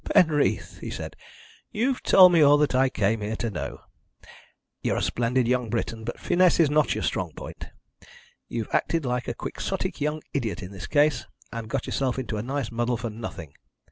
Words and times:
"Penreath," 0.03 0.79
he 0.79 0.89
said, 0.89 1.15
"you've 1.71 2.01
told 2.01 2.31
me 2.31 2.41
all 2.41 2.57
that 2.57 2.73
I 2.73 2.89
came 2.89 3.21
here 3.21 3.35
to 3.35 3.51
know. 3.51 3.81
You're 4.81 4.97
a 4.97 5.01
splendid 5.03 5.47
young 5.47 5.69
Briton, 5.69 6.05
but 6.05 6.19
finesse 6.19 6.59
is 6.59 6.71
not 6.71 6.95
your 6.95 7.03
strong 7.03 7.31
point. 7.35 7.65
You've 8.49 8.73
acted 8.73 9.05
like 9.05 9.27
a 9.27 9.35
quixotic 9.35 10.01
young 10.01 10.23
idiot 10.33 10.63
in 10.63 10.71
this 10.71 10.87
case, 10.87 11.27
and 11.53 11.69
got 11.69 11.85
yourself 11.85 12.17
into 12.17 12.37
a 12.37 12.41
nice 12.41 12.71
muddle 12.71 12.97
for 12.97 13.11
nothing. 13.11 13.53